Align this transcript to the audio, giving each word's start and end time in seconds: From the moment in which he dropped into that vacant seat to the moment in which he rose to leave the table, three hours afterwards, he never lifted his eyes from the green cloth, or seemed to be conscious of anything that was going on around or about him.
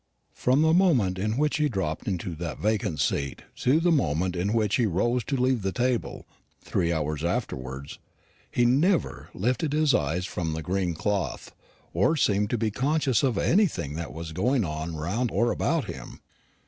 From 0.33 0.63
the 0.63 0.73
moment 0.73 1.19
in 1.19 1.37
which 1.37 1.57
he 1.57 1.69
dropped 1.69 2.07
into 2.07 2.33
that 2.37 2.57
vacant 2.57 2.99
seat 2.99 3.43
to 3.57 3.79
the 3.79 3.91
moment 3.91 4.35
in 4.35 4.51
which 4.51 4.77
he 4.77 4.87
rose 4.87 5.23
to 5.25 5.37
leave 5.37 5.61
the 5.61 5.71
table, 5.71 6.25
three 6.59 6.91
hours 6.91 7.23
afterwards, 7.23 7.99
he 8.49 8.65
never 8.65 9.29
lifted 9.35 9.73
his 9.73 9.93
eyes 9.93 10.25
from 10.25 10.53
the 10.53 10.63
green 10.63 10.95
cloth, 10.95 11.53
or 11.93 12.17
seemed 12.17 12.49
to 12.49 12.57
be 12.57 12.71
conscious 12.71 13.21
of 13.21 13.37
anything 13.37 13.93
that 13.93 14.11
was 14.11 14.31
going 14.31 14.65
on 14.65 14.95
around 14.95 15.29
or 15.29 15.51
about 15.51 15.85
him. 15.85 16.19